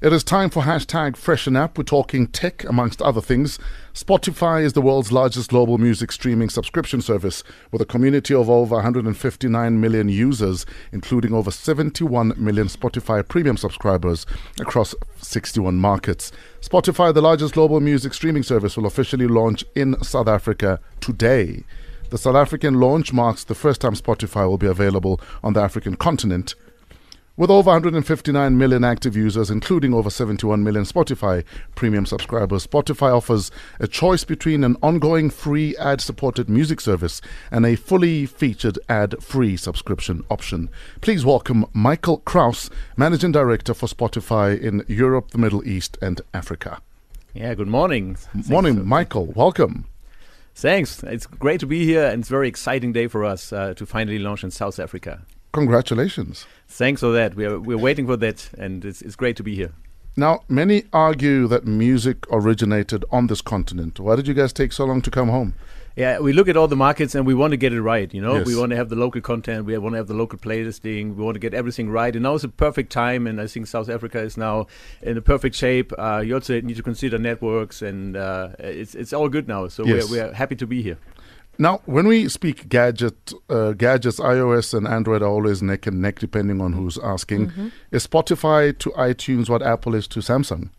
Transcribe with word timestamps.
It 0.00 0.12
is 0.12 0.22
time 0.22 0.48
for 0.48 0.62
hashtag 0.62 1.14
FreshnApp. 1.14 1.76
We're 1.76 1.82
talking 1.82 2.28
tech, 2.28 2.62
amongst 2.62 3.02
other 3.02 3.20
things. 3.20 3.58
Spotify 3.94 4.62
is 4.62 4.74
the 4.74 4.80
world's 4.80 5.10
largest 5.10 5.50
global 5.50 5.76
music 5.76 6.12
streaming 6.12 6.50
subscription 6.50 7.00
service 7.00 7.42
with 7.72 7.82
a 7.82 7.84
community 7.84 8.32
of 8.32 8.48
over 8.48 8.76
159 8.76 9.80
million 9.80 10.08
users, 10.08 10.64
including 10.92 11.34
over 11.34 11.50
71 11.50 12.32
million 12.36 12.68
Spotify 12.68 13.26
premium 13.26 13.56
subscribers 13.56 14.24
across 14.60 14.94
61 15.16 15.74
markets. 15.78 16.30
Spotify, 16.60 17.12
the 17.12 17.20
largest 17.20 17.54
global 17.54 17.80
music 17.80 18.14
streaming 18.14 18.44
service, 18.44 18.76
will 18.76 18.86
officially 18.86 19.26
launch 19.26 19.64
in 19.74 20.00
South 20.04 20.28
Africa 20.28 20.78
today. 21.00 21.64
The 22.10 22.18
South 22.18 22.36
African 22.36 22.78
launch 22.78 23.12
marks 23.12 23.42
the 23.42 23.56
first 23.56 23.80
time 23.80 23.94
Spotify 23.94 24.48
will 24.48 24.58
be 24.58 24.68
available 24.68 25.20
on 25.42 25.54
the 25.54 25.60
African 25.60 25.96
continent. 25.96 26.54
With 27.38 27.52
over 27.52 27.70
159 27.70 28.58
million 28.58 28.82
active 28.82 29.14
users, 29.14 29.48
including 29.48 29.94
over 29.94 30.10
71 30.10 30.64
million 30.64 30.82
Spotify 30.82 31.44
premium 31.76 32.04
subscribers, 32.04 32.66
Spotify 32.66 33.16
offers 33.16 33.52
a 33.78 33.86
choice 33.86 34.24
between 34.24 34.64
an 34.64 34.76
ongoing 34.82 35.30
free 35.30 35.76
ad 35.76 36.00
supported 36.00 36.48
music 36.48 36.80
service 36.80 37.20
and 37.52 37.64
a 37.64 37.76
fully 37.76 38.26
featured 38.26 38.76
ad 38.88 39.22
free 39.22 39.56
subscription 39.56 40.24
option. 40.28 40.68
Please 41.00 41.24
welcome 41.24 41.64
Michael 41.72 42.18
Krause, 42.18 42.70
Managing 42.96 43.30
Director 43.30 43.72
for 43.72 43.86
Spotify 43.86 44.60
in 44.60 44.84
Europe, 44.88 45.30
the 45.30 45.38
Middle 45.38 45.64
East, 45.64 45.96
and 46.02 46.20
Africa. 46.34 46.80
Yeah, 47.34 47.54
good 47.54 47.68
morning. 47.68 48.16
Morning, 48.48 48.84
Michael. 48.84 49.26
Welcome. 49.26 49.84
Thanks. 50.56 51.04
It's 51.04 51.26
great 51.26 51.60
to 51.60 51.66
be 51.66 51.84
here, 51.84 52.06
and 52.06 52.22
it's 52.22 52.30
a 52.30 52.32
very 52.32 52.48
exciting 52.48 52.92
day 52.92 53.06
for 53.06 53.24
us 53.24 53.52
uh, 53.52 53.74
to 53.74 53.86
finally 53.86 54.18
launch 54.18 54.42
in 54.42 54.50
South 54.50 54.80
Africa. 54.80 55.22
Congratulations. 55.52 56.46
Thanks 56.68 57.00
for 57.00 57.10
that. 57.12 57.34
We're, 57.34 57.58
we're 57.58 57.78
waiting 57.78 58.06
for 58.06 58.16
that, 58.18 58.50
and 58.58 58.84
it's, 58.84 59.02
it's 59.02 59.16
great 59.16 59.36
to 59.36 59.42
be 59.42 59.54
here. 59.54 59.72
Now, 60.16 60.40
many 60.48 60.84
argue 60.92 61.46
that 61.48 61.64
music 61.66 62.26
originated 62.30 63.04
on 63.10 63.28
this 63.28 63.40
continent. 63.40 63.98
Why 64.00 64.16
did 64.16 64.26
you 64.28 64.34
guys 64.34 64.52
take 64.52 64.72
so 64.72 64.84
long 64.84 65.00
to 65.02 65.10
come 65.10 65.28
home? 65.28 65.54
Yeah, 65.96 66.20
we 66.20 66.32
look 66.32 66.48
at 66.48 66.56
all 66.56 66.68
the 66.68 66.76
markets 66.76 67.16
and 67.16 67.26
we 67.26 67.34
want 67.34 67.50
to 67.52 67.56
get 67.56 67.72
it 67.72 67.82
right. 67.82 68.12
You 68.14 68.20
know, 68.20 68.36
Yes. 68.36 68.46
we 68.46 68.54
want 68.56 68.70
to 68.70 68.76
have 68.76 68.88
the 68.88 68.94
local 68.94 69.20
content, 69.20 69.64
we 69.64 69.76
want 69.78 69.94
to 69.94 69.96
have 69.96 70.06
the 70.06 70.14
local 70.14 70.38
playlisting, 70.38 71.16
we 71.16 71.24
want 71.24 71.34
to 71.34 71.40
get 71.40 71.54
everything 71.54 71.90
right. 71.90 72.14
And 72.14 72.22
now 72.22 72.34
is 72.34 72.44
a 72.44 72.48
perfect 72.48 72.92
time, 72.92 73.26
and 73.26 73.40
I 73.40 73.46
think 73.48 73.66
South 73.66 73.88
Africa 73.88 74.20
is 74.20 74.36
now 74.36 74.66
in 75.02 75.16
a 75.16 75.20
perfect 75.22 75.56
shape. 75.56 75.92
Uh, 75.98 76.22
you 76.24 76.34
also 76.34 76.60
need 76.60 76.76
to 76.76 76.82
consider 76.84 77.18
networks, 77.18 77.82
and 77.82 78.16
uh, 78.16 78.50
it's 78.60 78.94
it's 78.94 79.12
all 79.12 79.28
good 79.28 79.48
now. 79.48 79.66
So 79.68 79.84
Yes. 79.84 80.08
we're, 80.10 80.26
we're 80.26 80.32
happy 80.34 80.54
to 80.56 80.66
be 80.68 80.82
here. 80.82 80.98
Now, 81.60 81.80
when 81.86 82.06
we 82.06 82.28
speak 82.28 82.68
gadget, 82.68 83.32
uh, 83.50 83.72
gadgets, 83.72 84.20
iOS 84.20 84.74
and 84.74 84.86
Android 84.86 85.22
are 85.22 85.28
always 85.28 85.60
neck 85.60 85.88
and 85.88 86.00
neck 86.00 86.20
depending 86.20 86.60
on 86.60 86.72
who's 86.72 86.98
asking. 86.98 87.72
Is 87.90 88.06
Spotify 88.06 88.78
to 88.78 88.90
iTunes 88.90 89.48
what 89.48 89.62
Apple 89.62 89.96
is 89.96 90.06
to 90.08 90.20
Samsung? 90.20 90.70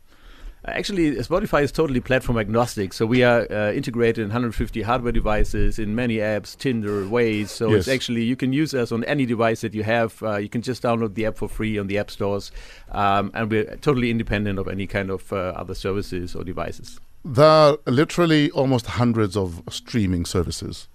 Actually, 0.66 1.12
Spotify 1.16 1.64
is 1.64 1.72
totally 1.72 2.00
platform 2.00 2.38
agnostic. 2.38 2.94
So 2.94 3.06
we 3.06 3.24
are 3.24 3.50
uh, 3.52 3.72
integrated 3.72 4.20
in 4.20 4.28
150 4.30 4.82
hardware 4.82 5.12
devices, 5.12 5.80
in 5.80 5.96
many 5.96 6.18
apps, 6.18 6.58
Tinder, 6.58 7.04
Waze. 7.04 7.48
So 7.48 7.74
it's 7.74 7.88
actually 7.88 8.24
you 8.24 8.36
can 8.36 8.54
use 8.54 8.74
us 8.74 8.92
on 8.92 9.04
any 9.06 9.26
device 9.26 9.62
that 9.62 9.74
you 9.74 9.84
have. 9.84 10.22
Uh, 10.22 10.38
you 10.38 10.50
can 10.50 10.62
just 10.62 10.84
download 10.84 11.16
the 11.16 11.26
app 11.26 11.38
for 11.38 11.48
free 11.48 11.78
on 11.78 11.88
the 11.88 11.98
app 11.98 12.12
stores, 12.12 12.52
um, 12.92 13.32
and 13.34 13.50
we're 13.50 13.76
totally 13.78 14.12
independent 14.12 14.60
of 14.60 14.68
any 14.68 14.86
kind 14.86 15.10
of 15.10 15.32
uh, 15.32 15.54
other 15.56 15.74
services 15.74 16.36
or 16.36 16.44
devices. 16.44 17.00
There 17.26 17.46
are 17.46 17.78
literally 17.86 18.50
almost 18.52 18.86
hundreds 18.86 19.36
of 19.36 19.62
streaming 19.70 20.26
services. 20.26 20.88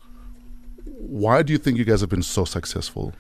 Why 0.85 1.43
do 1.43 1.53
you 1.53 1.59
think 1.59 1.77
you 1.77 1.85
guys 1.85 2.01
have 2.01 2.11
been 2.11 2.23
so 2.23 2.45
successful? 2.45 3.13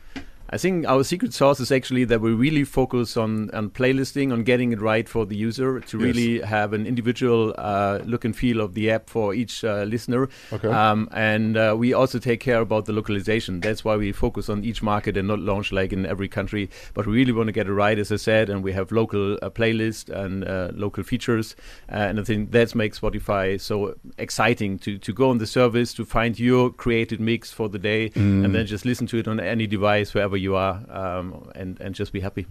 I 0.55 0.56
think 0.56 0.86
our 0.86 1.02
secret 1.02 1.34
sauce 1.34 1.58
is 1.58 1.72
actually 1.72 2.05
that 2.05 2.20
we 2.20 2.33
really 2.33 2.62
focus 2.62 3.16
on, 3.16 3.50
on 3.50 3.70
playlisting, 3.70 4.33
on 4.33 4.44
getting 4.44 4.70
it 4.70 4.80
right 4.80 5.08
for 5.08 5.27
the 5.27 5.34
user, 5.34 5.80
to 5.80 5.98
Yes. 5.98 6.06
really 6.06 6.41
have 6.42 6.72
an 6.72 6.86
individual 6.86 7.52
uh, 7.58 7.98
look 8.05 8.24
and 8.24 8.36
feel 8.36 8.61
of 8.61 8.74
the 8.74 8.88
app 8.88 9.11
for 9.11 9.34
each 9.34 9.64
uh, 9.64 9.83
listener. 9.83 10.28
Okay. 10.52 10.69
Um, 10.69 11.08
and 11.11 11.56
uh, 11.56 11.74
we 11.77 11.92
also 11.92 12.20
take 12.20 12.38
care 12.38 12.61
about 12.61 12.84
the 12.86 12.92
localization. 12.92 13.58
That's 13.58 13.84
why 13.84 13.96
we 13.96 14.12
focus 14.12 14.48
on 14.48 14.62
each 14.62 14.80
market 14.80 15.17
and 15.17 15.27
not 15.27 15.40
launch 15.40 15.73
like 15.73 15.92
in 15.92 16.06
every 16.06 16.28
country. 16.28 16.70
But 16.95 17.08
we 17.08 17.14
really 17.14 17.33
want 17.33 17.48
to 17.48 17.52
get 17.52 17.67
it 17.67 17.73
right, 17.73 17.98
as 17.98 18.12
I 18.12 18.17
said, 18.17 18.48
and 18.48 18.62
we 18.62 18.73
have 18.74 18.92
local 18.92 19.34
uh, 19.42 19.51
playlist 19.51 20.08
and 20.08 20.45
uh, 20.45 20.70
local 20.73 21.02
features. 21.02 21.57
Uh, 21.90 21.96
and 21.96 22.20
I 22.20 22.23
think 22.23 22.52
that 22.52 22.77
makes 22.77 23.01
Spotify 23.01 23.61
so 23.61 23.96
exciting 24.18 24.78
to, 24.84 24.98
to 24.98 25.12
go 25.12 25.30
on 25.30 25.39
the 25.39 25.48
service, 25.48 25.92
to 25.95 26.05
find 26.05 26.39
your 26.39 26.70
created 26.70 27.18
mix 27.18 27.51
for 27.51 27.68
the 27.68 27.80
day, 27.80 28.12
and 28.14 28.55
then 28.55 28.67
just 28.67 28.84
listen 28.84 29.08
to 29.08 29.17
it 29.18 29.27
on 29.27 29.40
any 29.40 29.67
device, 29.67 30.14
wherever 30.14 30.36
you 30.36 30.43
are, 30.52 30.82
um, 30.90 31.50
and, 31.55 31.80
and 31.80 31.94
just 31.94 32.12
be 32.12 32.20
happy. 32.20 32.46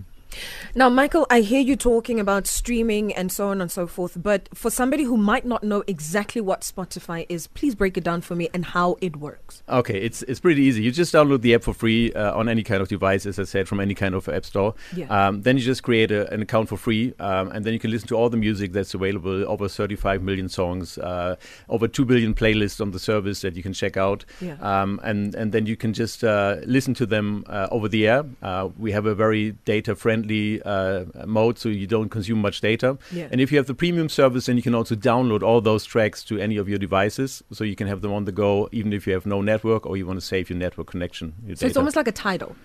Now, 0.76 0.90
Michael, 0.90 1.28
I 1.30 1.42
hear 1.42 1.62
you 1.62 1.76
talking 1.76 2.20
about 2.20 2.48
streaming 2.48 3.14
and 3.14 3.32
so 3.32 3.50
on 3.50 3.62
and 3.62 3.72
so 3.72 3.86
forth, 3.86 4.22
but 4.22 4.50
for 4.54 4.70
somebody 4.70 5.04
who 5.04 5.18
might 5.18 5.46
not 5.46 5.64
know 5.64 5.84
exactly 5.88 6.42
what 6.42 6.62
Spotify 6.62 7.26
is, 7.30 7.48
please 7.48 7.76
break 7.76 7.98
it 7.98 8.04
down 8.04 8.22
for 8.22 8.36
me 8.36 8.50
and 8.54 8.66
how 8.66 8.98
it 9.02 9.18
works. 9.18 9.62
Okay, 9.70 10.00
it's 10.00 10.24
it's 10.24 10.40
pretty 10.40 10.64
easy. 10.64 10.82
You 10.82 10.92
just 10.92 11.14
download 11.14 11.42
the 11.42 11.54
app 11.56 11.64
for 11.64 11.74
free 11.74 12.12
uh, 12.14 12.36
on 12.36 12.50
any 12.50 12.64
kind 12.64 12.82
of 12.82 12.88
device, 12.88 13.26
as 13.26 13.38
I 13.38 13.44
said, 13.44 13.68
from 13.68 13.80
any 13.80 13.94
kind 13.94 14.16
of 14.16 14.28
app 14.28 14.46
store. 14.46 14.74
Yeah. 14.96 15.06
Um, 15.08 15.42
then 15.44 15.58
you 15.58 15.64
just 15.64 15.84
create 15.84 16.12
a, 16.12 16.32
an 16.34 16.42
account 16.42 16.70
for 16.70 16.78
free, 16.78 17.14
um, 17.20 17.52
and 17.52 17.66
then 17.66 17.74
you 17.74 17.80
can 17.80 17.92
listen 17.92 18.08
to 18.08 18.16
all 18.16 18.30
the 18.30 18.38
music 18.38 18.74
that's 18.74 18.94
available. 18.94 19.46
Over 19.46 19.68
35 19.68 20.24
million 20.24 20.50
songs, 20.50 20.98
uh, 20.98 21.36
over 21.70 21.88
2 21.88 22.06
billion 22.06 22.34
playlists 22.34 22.82
on 22.82 22.92
the 22.92 23.00
service 23.00 23.42
that 23.42 23.56
you 23.56 23.64
can 23.64 23.74
check 23.74 23.98
out. 23.98 24.26
Yeah. 24.42 24.56
Um, 24.62 25.00
and 25.04 25.36
and 25.36 25.52
then 25.52 25.66
you 25.66 25.76
can 25.76 25.94
just 25.94 26.24
uh, 26.24 26.58
listen 26.66 26.94
to 26.96 27.06
them 27.06 27.44
uh, 27.48 27.68
over 27.72 27.88
the 27.88 28.08
air. 28.08 28.26
Uh, 28.42 28.70
we 28.78 28.92
have 28.92 29.06
a 29.06 29.14
very 29.14 29.52
data 29.66 29.96
friendly 29.96 30.23
uh, 30.66 31.06
mode, 31.26 31.58
so 31.58 31.70
you 31.70 31.88
don't 31.88 32.10
consume 32.10 32.40
much 32.40 32.62
data. 32.62 32.98
Yeah. 33.12 33.28
And 33.32 33.42
if 33.42 33.52
you 33.52 33.58
have 33.58 33.68
the 33.68 33.74
premium 33.74 34.10
service, 34.10 34.46
then 34.46 34.58
you 34.58 34.64
can 34.64 34.76
also 34.76 34.96
download 34.96 35.44
all 35.44 35.62
those 35.62 35.86
tracks 35.86 36.24
to 36.26 36.38
any 36.40 36.58
of 36.58 36.68
your 36.70 36.80
devices, 36.80 37.44
so 37.52 37.64
you 37.64 37.76
can 37.76 37.88
have 37.88 38.02
them 38.02 38.14
on 38.14 38.26
the 38.26 38.32
go, 38.32 38.70
even 38.72 38.94
if 38.94 39.08
you 39.08 39.14
have 39.14 39.26
no 39.26 39.42
network 39.42 39.86
or 39.86 39.98
you 39.98 40.06
want 40.06 40.20
to 40.20 40.26
save 40.26 40.50
your 40.50 40.58
network 40.60 40.88
connection. 40.88 41.34
Your 41.46 41.56
So 41.56 41.68
it's 41.68 41.78
almost 41.78 41.96
like 41.96 42.08
a 42.08 42.12
Tidal. 42.12 42.56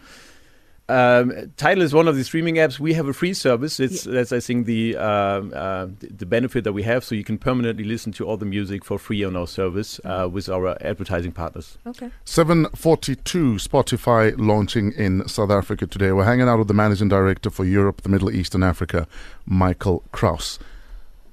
Um, 0.91 1.53
Tidal 1.59 1.83
is 1.83 1.93
one 1.93 2.09
of 2.09 2.17
the 2.17 2.25
streaming 2.25 2.55
apps. 2.55 2.79
We 2.79 2.95
have 2.95 3.07
a 3.09 3.13
free 3.13 3.35
service. 3.35 3.79
It's 3.79 4.05
that's 4.05 4.33
I 4.33 4.41
think 4.41 4.65
the 4.65 4.97
um, 4.97 5.53
uh, 5.55 5.89
the 6.01 6.25
benefit 6.25 6.65
that 6.65 6.73
we 6.73 6.83
have. 6.85 7.05
So 7.05 7.15
you 7.15 7.25
can 7.25 7.37
permanently 7.37 7.85
listen 7.85 8.11
to 8.13 8.27
all 8.27 8.39
the 8.39 8.47
music 8.47 8.85
for 8.85 8.99
free 8.99 9.23
on 9.23 9.37
our 9.37 9.47
service 9.47 10.01
uh, 10.05 10.29
with 10.33 10.49
our 10.49 10.79
advertising 10.81 11.33
partners. 11.33 11.77
Okay. 11.87 12.11
742 12.25 13.55
Spotify 13.57 14.35
launching 14.39 14.93
in 14.93 15.29
South 15.29 15.51
Africa 15.51 15.87
today. 15.87 16.13
We're 16.13 16.25
hanging 16.25 16.49
out 16.49 16.59
with 16.59 16.69
the 16.69 16.75
managing 16.75 17.09
director 17.09 17.51
for 17.51 17.67
Europe, 17.67 18.01
the 18.03 18.09
Middle 18.09 18.31
East, 18.31 18.55
and 18.55 18.65
Africa, 18.65 19.07
Michael 19.45 20.03
Krause. 20.13 20.59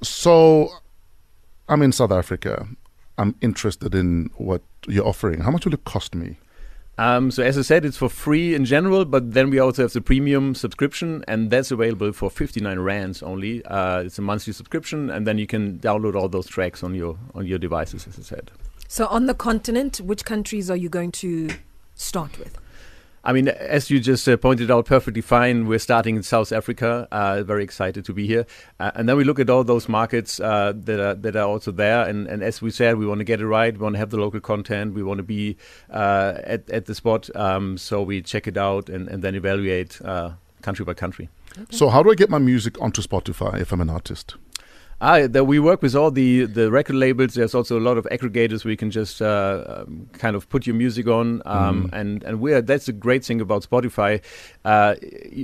So, 0.01 0.69
I'm 1.69 1.81
in 1.81 1.93
South 1.93 2.11
Africa. 2.11 2.67
I'm 3.17 3.35
interested 3.41 3.95
in 3.95 4.29
what 4.35 4.61
you're 4.87 5.07
offering. 5.07 5.41
How 5.41 5.51
much 5.51 5.65
will 5.65 5.73
it 5.73 5.85
cost 5.85 6.13
me? 6.13 6.37
Um, 6.97 7.29
so 7.29 7.43
as 7.43 7.57
I 7.57 7.61
said, 7.61 7.83
it's 7.83 7.97
for 7.97 8.09
free 8.09 8.55
in 8.55 8.63
general, 8.63 9.03
but 9.03 9.33
then 9.33 9.49
we 9.49 9.59
also 9.59 9.81
have 9.81 9.93
the 9.93 10.01
premium 10.01 10.55
subscription, 10.55 11.25
and 11.27 11.51
that's 11.51 11.71
available 11.71 12.13
for 12.13 12.29
59 12.29 12.79
rands 12.79 13.21
only. 13.21 13.65
Uh, 13.65 13.99
it's 14.01 14.17
a 14.17 14.21
monthly 14.21 14.53
subscription, 14.53 15.09
and 15.09 15.27
then 15.27 15.37
you 15.37 15.45
can 15.45 15.79
download 15.79 16.15
all 16.15 16.29
those 16.29 16.47
tracks 16.47 16.83
on 16.83 16.95
your 16.95 17.17
on 17.33 17.45
your 17.45 17.59
devices, 17.59 18.07
as 18.07 18.17
I 18.17 18.21
said. 18.21 18.51
So 18.87 19.07
on 19.07 19.25
the 19.25 19.33
continent, 19.33 19.97
which 19.97 20.23
countries 20.23 20.69
are 20.69 20.77
you 20.77 20.89
going 20.89 21.11
to 21.13 21.49
start 21.95 22.37
with? 22.39 22.57
I 23.25 23.33
mean, 23.33 23.47
as 23.47 23.89
you 23.89 23.99
just 23.99 24.27
uh, 24.29 24.37
pointed 24.37 24.69
out 24.69 24.85
perfectly 24.85 25.21
fine, 25.21 25.65
we're 25.65 25.79
starting 25.79 26.15
in 26.15 26.21
South 26.21 26.51
Africa. 26.51 27.07
Uh, 27.11 27.41
very 27.41 27.63
excited 27.63 28.05
to 28.05 28.13
be 28.13 28.27
here, 28.27 28.45
uh, 28.79 28.91
and 28.93 29.09
then 29.09 29.17
we 29.17 29.23
look 29.23 29.39
at 29.39 29.49
all 29.49 29.63
those 29.63 29.89
markets 29.89 30.39
uh, 30.39 30.73
that 30.75 30.99
are 30.99 31.15
that 31.15 31.35
are 31.35 31.47
also 31.47 31.71
there. 31.71 32.07
And, 32.07 32.27
and 32.27 32.43
as 32.43 32.61
we 32.61 32.69
said, 32.69 32.97
we 32.97 33.07
want 33.07 33.19
to 33.19 33.23
get 33.23 33.41
it 33.41 33.47
right. 33.47 33.73
We 33.73 33.79
want 33.79 33.95
to 33.95 33.99
have 33.99 34.11
the 34.11 34.17
local 34.17 34.39
content. 34.39 34.93
We 34.93 35.01
want 35.01 35.17
to 35.17 35.23
be 35.23 35.57
uh, 35.89 36.33
at 36.43 36.69
at 36.69 36.85
the 36.85 36.93
spot. 36.93 37.35
Um, 37.35 37.79
so 37.79 38.03
we 38.03 38.21
check 38.21 38.45
it 38.47 38.57
out 38.57 38.89
and, 38.89 39.07
and 39.07 39.23
then 39.23 39.33
evaluate 39.33 39.99
uh, 40.03 40.33
country 40.61 40.85
by 40.85 40.93
country. 40.93 41.27
So, 41.71 41.89
how 41.89 42.03
do 42.03 42.11
I 42.11 42.15
get 42.15 42.29
my 42.29 42.37
music 42.37 42.79
onto 42.79 43.01
Spotify 43.01 43.59
if 43.59 43.71
I'm 43.71 43.81
an 43.81 43.89
artist? 43.89 44.35
Ah, 45.01 45.27
that 45.27 45.43
we 45.43 45.59
work 45.59 45.81
with 45.81 45.93
all 45.93 46.09
the, 46.09 46.45
the 46.45 46.71
record 46.71 46.95
labels. 46.95 47.33
There's 47.33 47.53
also 47.53 47.77
a 47.77 47.81
lot 47.81 47.97
of 47.97 48.05
aggregators 48.11 48.63
where 48.63 48.71
you 48.71 48.77
can 48.77 48.91
just 48.91 49.21
uh, 49.21 49.63
um, 49.67 50.09
kind 50.13 50.37
of 50.37 50.47
put 50.47 50.65
your 50.65 50.75
music 50.75 51.05
on, 51.07 51.41
um, 51.45 51.89
and 51.91 52.23
and 52.23 52.39
we're 52.39 52.61
that's 52.61 52.85
the 52.85 52.93
great 52.93 53.25
thing 53.25 53.41
about 53.41 53.69
Spotify. 53.69 54.21
Uh, 54.63 54.95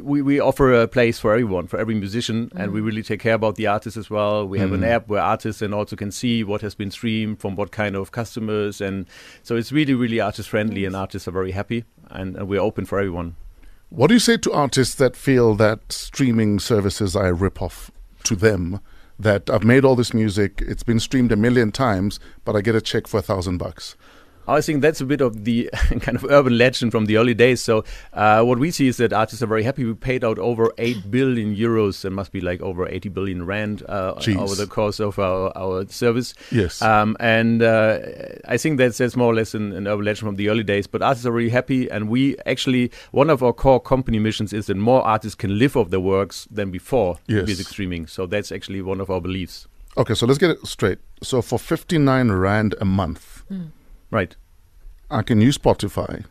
we 0.02 0.22
we 0.22 0.40
offer 0.40 0.74
a 0.74 0.88
place 0.88 1.20
for 1.20 1.34
everyone, 1.34 1.68
for 1.68 1.78
every 1.78 1.96
musician, 1.96 2.50
and 2.56 2.72
we 2.72 2.80
really 2.80 3.04
take 3.04 3.20
care 3.20 3.34
about 3.34 3.56
the 3.56 3.68
artists 3.68 3.98
as 3.98 4.10
well. 4.10 4.48
We 4.48 4.58
have 4.60 4.72
an 4.72 4.86
app 4.86 5.10
where 5.10 5.22
artists 5.22 5.60
then 5.60 5.74
also 5.74 5.98
can 5.98 6.12
see 6.12 6.46
what 6.46 6.62
has 6.62 6.74
been 6.74 6.90
streamed 6.90 7.42
from 7.42 7.58
what 7.58 7.72
kind 7.72 7.98
of 7.98 8.12
customers, 8.12 8.80
and 8.80 9.06
so 9.44 9.58
it's 9.58 9.74
really 9.74 9.94
really 9.94 10.22
artist 10.22 10.48
friendly, 10.48 10.86
and 10.86 10.96
artists 10.96 11.28
are 11.28 11.32
very 11.32 11.52
happy, 11.52 11.84
and, 12.10 12.38
and 12.38 12.48
we're 12.48 12.62
open 12.62 12.86
for 12.86 13.00
everyone. 13.00 13.36
What 13.90 14.08
do 14.08 14.14
you 14.14 14.22
say 14.22 14.38
to 14.38 14.54
artists 14.54 14.96
that 14.96 15.18
feel 15.18 15.56
that 15.56 15.92
streaming 15.92 16.60
services 16.60 17.18
are 17.18 17.28
a 17.28 17.34
rip-off 17.34 17.92
to 18.24 18.38
them? 18.38 18.80
That 19.22 19.52
I've 19.52 19.64
made 19.64 19.86
all 19.86 19.96
this 19.96 20.16
music, 20.16 20.64
it's 20.66 20.82
been 20.82 21.00
streamed 21.00 21.32
a 21.32 21.36
million 21.36 21.72
times, 21.72 22.20
but 22.44 22.56
I 22.56 22.62
get 22.62 22.74
a 22.74 22.82
check 22.82 23.06
for 23.06 23.20
a 23.20 23.22
thousand 23.22 23.60
bucks. 23.60 23.96
I 24.54 24.62
think 24.62 24.82
that's 24.82 25.02
a 25.02 25.06
bit 25.06 25.22
of 25.22 25.44
the 25.46 25.70
kind 26.02 26.16
of 26.16 26.26
urban 26.26 26.58
legend 26.58 26.92
from 26.92 27.06
the 27.06 27.18
early 27.18 27.34
days. 27.34 27.62
So 27.62 27.84
uh, 28.14 28.44
what 28.44 28.60
we 28.60 28.72
see 28.72 28.88
is 28.88 28.98
that 28.98 29.14
artists 29.14 29.42
are 29.42 29.48
very 29.48 29.64
happy. 29.64 29.86
We 29.86 29.94
paid 29.94 30.24
out 30.24 30.40
over 30.40 30.72
eight 30.78 31.10
billion 31.12 31.56
euros. 31.56 32.02
There 32.02 32.12
must 32.12 32.32
be 32.32 32.42
like 32.42 32.62
over 32.62 32.88
eighty 32.88 33.10
billion 33.10 33.46
rand 33.46 33.84
uh, 33.88 34.14
over 34.38 34.56
the 34.56 34.68
course 34.68 35.00
of 35.00 35.20
our, 35.20 35.56
our 35.58 35.88
service. 35.88 36.34
Yes, 36.52 36.82
um, 36.82 37.18
and 37.20 37.62
uh, 37.62 38.00
I 38.46 38.58
think 38.58 38.78
that's 38.78 38.98
that's 38.98 39.16
more 39.16 39.32
or 39.32 39.36
less 39.36 39.54
an, 39.54 39.74
an 39.74 39.88
urban 39.88 40.06
legend 40.06 40.28
from 40.28 40.36
the 40.36 40.50
early 40.50 40.64
days. 40.64 40.88
But 40.88 41.02
artists 41.02 41.26
are 41.26 41.32
really 41.32 41.50
happy, 41.50 41.90
and 41.90 42.10
we 42.10 42.38
actually 42.46 42.92
one 43.12 43.30
of 43.30 43.44
our 43.44 43.54
core 43.54 43.80
company 43.80 44.20
missions 44.20 44.54
is 44.54 44.68
that 44.68 44.78
more 44.78 45.02
artists 45.02 45.36
can 45.36 45.58
live 45.58 45.78
off 45.78 45.90
their 45.90 46.00
works 46.00 46.48
than 46.52 46.72
before 46.72 47.20
yes. 47.28 47.46
music 47.46 47.68
streaming. 47.68 48.08
So 48.08 48.26
that's 48.26 48.52
actually 48.52 48.82
one 48.82 49.02
of 49.02 49.10
our 49.10 49.22
beliefs. 49.22 49.68
Okay, 49.98 50.14
so 50.14 50.26
let's 50.26 50.40
get 50.40 50.52
it 50.52 50.66
straight. 50.66 51.00
So 51.22 51.42
for 51.42 51.60
fifty 51.60 51.98
nine 51.98 52.32
rand 52.32 52.76
a 52.80 52.86
month, 52.86 53.44
mm. 53.52 53.72
right? 54.10 54.36
I 55.12 55.22
can 55.24 55.42
use 55.42 55.58
Spotify 55.58 56.26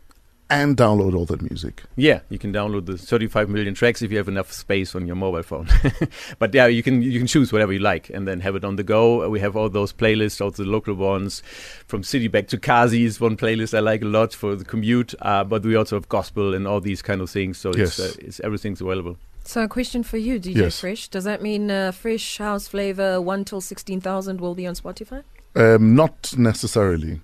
and 0.49 0.75
download 0.75 1.15
all 1.15 1.25
that 1.25 1.41
music. 1.41 1.83
Yeah, 1.95 2.19
you 2.29 2.37
can 2.37 2.51
download 2.51 2.85
the 2.85 2.97
35 2.97 3.47
million 3.47 3.73
tracks 3.73 4.01
if 4.01 4.11
you 4.11 4.17
have 4.17 4.27
enough 4.27 4.51
space 4.51 4.93
on 4.95 5.07
your 5.07 5.15
mobile 5.15 5.43
phone. 5.43 5.69
but 6.39 6.53
yeah, 6.53 6.65
you 6.67 6.83
can 6.83 7.01
you 7.01 7.19
can 7.19 7.27
choose 7.27 7.53
whatever 7.53 7.71
you 7.71 7.79
like 7.79 8.09
and 8.09 8.27
then 8.27 8.41
have 8.41 8.55
it 8.55 8.65
on 8.65 8.75
the 8.75 8.83
go. 8.83 9.29
We 9.29 9.39
have 9.39 9.55
all 9.55 9.69
those 9.69 9.93
playlists, 9.93 10.41
all 10.41 10.51
the 10.51 10.65
local 10.65 10.93
ones, 10.93 11.41
from 11.87 12.03
City 12.03 12.27
back 12.27 12.47
to 12.47 12.57
Kazi 12.57 13.05
is 13.05 13.21
one 13.21 13.37
playlist 13.37 13.75
I 13.75 13.79
like 13.79 14.01
a 14.01 14.05
lot 14.05 14.33
for 14.33 14.55
the 14.55 14.65
commute. 14.65 15.15
Uh, 15.21 15.45
but 15.45 15.63
we 15.63 15.75
also 15.75 15.95
have 15.95 16.09
gospel 16.09 16.53
and 16.53 16.67
all 16.67 16.81
these 16.81 17.01
kind 17.01 17.21
of 17.21 17.29
things. 17.29 17.57
So 17.57 17.71
yes. 17.75 17.97
it's, 17.97 18.17
uh, 18.17 18.19
it's 18.19 18.39
everything's 18.41 18.81
available. 18.81 19.17
So, 19.43 19.63
a 19.63 19.67
question 19.67 20.03
for 20.03 20.17
you, 20.17 20.39
DJ 20.39 20.55
yes. 20.57 20.79
Fresh. 20.79 21.07
Does 21.07 21.23
that 21.23 21.41
mean 21.41 21.71
uh, 21.71 21.91
Fresh 21.91 22.37
House 22.37 22.67
Flava 22.67 23.19
1 23.19 23.45
till 23.45 23.59
16,000 23.59 24.39
will 24.39 24.53
be 24.53 24.67
on 24.67 24.75
Spotify? 24.75 25.23
Um, 25.55 25.95
not 25.95 26.37
necessarily. 26.37 27.21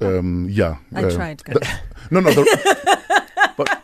Um, 0.00 0.48
yeah. 0.50 0.76
I 0.94 1.04
uh, 1.04 1.10
tried. 1.10 1.42
no, 2.10 2.20
no. 2.20 2.30
The, 2.30 3.24
but 3.56 3.82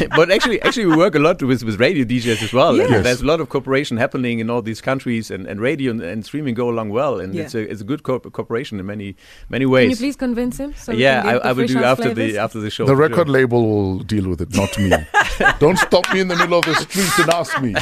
but 0.16 0.30
actually, 0.30 0.60
actually, 0.62 0.86
we 0.86 0.96
work 0.96 1.14
a 1.14 1.18
lot 1.18 1.42
with, 1.42 1.62
with 1.64 1.80
radio 1.80 2.04
DJs 2.04 2.42
as 2.42 2.52
well. 2.52 2.76
Yes. 2.76 2.90
And 2.90 3.04
there's 3.04 3.20
a 3.20 3.26
lot 3.26 3.40
of 3.40 3.48
cooperation 3.48 3.96
happening 3.96 4.38
in 4.38 4.50
all 4.50 4.62
these 4.62 4.80
countries, 4.80 5.30
and, 5.30 5.46
and 5.46 5.60
radio 5.60 5.90
and, 5.90 6.02
and 6.02 6.24
streaming 6.24 6.54
go 6.54 6.68
along 6.68 6.90
well. 6.90 7.20
And 7.20 7.34
yeah. 7.34 7.42
it's 7.42 7.54
a 7.54 7.70
it's 7.70 7.80
a 7.80 7.84
good 7.84 8.02
co- 8.02 8.20
cooperation 8.20 8.78
in 8.80 8.86
many 8.86 9.16
many 9.48 9.66
ways. 9.66 9.84
Can 9.84 9.90
you 9.90 9.96
please 9.96 10.16
convince 10.16 10.58
him? 10.58 10.74
So 10.74 10.92
yeah, 10.92 11.22
I, 11.24 11.48
I 11.48 11.52
will 11.52 11.66
do 11.66 11.82
after 11.82 12.04
flavors? 12.04 12.32
the 12.32 12.38
after 12.38 12.60
the 12.60 12.70
show. 12.70 12.86
the 12.86 12.96
record 12.96 13.26
sure. 13.26 13.34
label 13.34 13.66
will 13.66 13.98
deal 14.00 14.28
with 14.28 14.40
it, 14.40 14.54
not 14.54 14.76
me. 14.78 14.92
Don't 15.58 15.78
stop 15.78 16.12
me 16.12 16.20
in 16.20 16.28
the 16.28 16.36
middle 16.36 16.58
of 16.58 16.64
the 16.64 16.74
street 16.74 17.18
and 17.18 17.30
ask 17.30 17.60
me. 17.60 17.74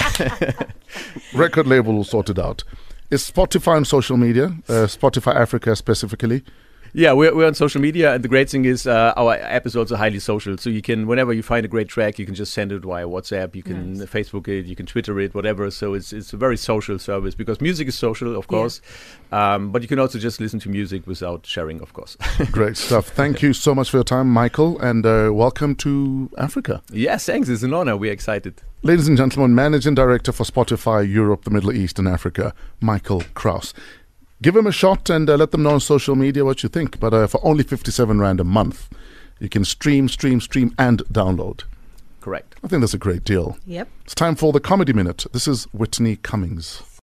record 1.35 1.67
label 1.67 1.94
will 1.94 2.05
sort 2.05 2.31
it 2.31 2.38
out. 2.38 2.65
Is 3.11 3.29
Spotify 3.29 3.77
on 3.77 3.85
social 3.85 4.17
media? 4.17 4.47
Uh, 4.69 4.87
Spotify 4.87 5.35
Africa 5.35 5.75
specifically. 5.75 6.43
Yeah, 6.93 7.13
we're, 7.13 7.35
we're 7.35 7.47
on 7.47 7.55
social 7.55 7.81
media, 7.81 8.15
and 8.15 8.25
the 8.25 8.29
great 8.29 8.51
thing 8.51 8.65
is 8.65 8.87
uh, 8.87 9.13
our 9.17 9.35
episodes 9.35 9.93
are 9.93 9.97
highly 9.97 10.19
social. 10.19 10.57
So 10.59 10.71
you 10.71 10.83
can, 10.83 11.07
whenever 11.07 11.33
you 11.33 11.43
find 11.43 11.65
a 11.65 11.69
great 11.69 11.89
track, 11.89 12.19
you 12.19 12.27
can 12.27 12.35
just 12.35 12.53
send 12.53 12.73
it 12.73 12.83
via 12.83 13.07
WhatsApp. 13.07 13.55
You 13.55 13.63
can 13.63 13.95
nice. 13.95 14.09
Facebook 14.09 14.49
it, 14.49 14.67
you 14.67 14.75
can 14.75 14.87
Twitter 14.87 15.19
it, 15.21 15.35
whatever. 15.35 15.71
So 15.71 15.95
it's 15.95 16.13
it's 16.13 16.33
a 16.33 16.37
very 16.37 16.57
social 16.57 16.99
service 16.99 17.35
because 17.35 17.61
music 17.61 17.89
is 17.89 17.97
social, 17.97 18.37
of 18.37 18.49
course. 18.49 18.81
Yeah. 19.33 19.55
Um, 19.55 19.71
but 19.71 19.83
you 19.83 19.89
can 19.89 19.99
also 19.99 20.19
just 20.19 20.41
listen 20.41 20.59
to 20.61 20.69
music 20.69 21.07
without 21.07 21.47
sharing, 21.47 21.81
of 21.81 21.93
course. 21.93 22.17
great 22.51 22.77
stuff. 22.77 23.09
Thank 23.09 23.43
you 23.43 23.53
so 23.53 23.75
much 23.75 23.91
for 23.91 23.99
your 23.99 24.05
time, 24.05 24.29
Michael, 24.29 24.79
and 24.81 25.07
uh, 25.07 25.31
welcome 25.33 25.77
to 25.77 26.31
Africa. 26.39 26.83
Yes, 26.91 27.27
thanks. 27.27 27.49
It's 27.49 27.63
an 27.63 27.73
honor. 27.73 27.97
We're 27.97 28.13
excited. 28.13 28.63
Ladies 28.83 29.09
and 29.09 29.17
gentlemen, 29.17 29.55
Managing 29.55 29.95
Director 29.95 30.33
for 30.33 30.45
Spotify 30.45 31.07
Europe, 31.09 31.45
the 31.45 31.51
Middle 31.51 31.71
East, 31.71 31.99
and 31.99 32.09
Africa, 32.09 32.55
Michael 32.81 33.23
Krause 33.35 33.75
give 34.43 34.55
them 34.55 34.67
a 34.67 34.73
shot 34.73 35.11
and 35.11 35.29
uh, 35.29 35.37
let 35.37 35.51
them 35.51 35.63
know 35.63 35.71
on 35.71 35.81
social 35.81 36.17
media 36.17 36.45
what 36.45 36.63
you 36.63 36.69
think. 36.69 36.99
But 37.01 37.15
uh, 37.15 37.27
for 37.27 37.45
only 37.45 37.65
57 37.65 38.21
Rand 38.21 38.41
a 38.41 38.45
month, 38.45 38.89
you 39.39 39.49
can 39.49 39.65
stream, 39.65 40.09
stream, 40.09 40.41
stream, 40.41 40.75
and 40.79 41.01
download. 41.13 41.63
Correct. 42.21 42.55
I 42.63 42.69
think 42.69 42.81
that's 42.81 42.95
a 42.95 42.99
great 42.99 43.25
deal. 43.25 43.59
Yep. 43.67 43.89
It's 44.05 44.15
time 44.15 44.35
for 44.35 44.53
the 44.53 44.61
Comedy 44.61 44.93
Minute. 44.93 45.25
This 45.33 45.49
is 45.49 45.65
Whitney 45.73 46.17
Cummings. 46.17 46.83